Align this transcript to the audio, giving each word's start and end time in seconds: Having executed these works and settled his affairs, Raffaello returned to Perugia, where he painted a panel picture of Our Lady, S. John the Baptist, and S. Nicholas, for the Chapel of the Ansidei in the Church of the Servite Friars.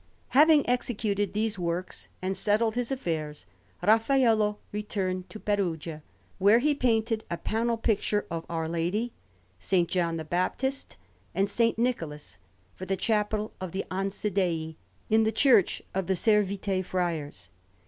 Having 0.29 0.67
executed 0.67 1.33
these 1.33 1.59
works 1.59 2.07
and 2.23 2.35
settled 2.35 2.73
his 2.73 2.91
affairs, 2.91 3.45
Raffaello 3.83 4.57
returned 4.71 5.29
to 5.29 5.39
Perugia, 5.39 6.01
where 6.39 6.57
he 6.57 6.73
painted 6.73 7.23
a 7.29 7.37
panel 7.37 7.77
picture 7.77 8.25
of 8.31 8.43
Our 8.49 8.67
Lady, 8.67 9.11
S. 9.61 9.85
John 9.87 10.17
the 10.17 10.25
Baptist, 10.25 10.97
and 11.35 11.45
S. 11.47 11.73
Nicholas, 11.77 12.39
for 12.73 12.87
the 12.87 12.97
Chapel 12.97 13.53
of 13.61 13.73
the 13.73 13.85
Ansidei 13.91 14.75
in 15.11 15.21
the 15.21 15.31
Church 15.31 15.83
of 15.93 16.07
the 16.07 16.15
Servite 16.15 16.83
Friars. 16.83 17.51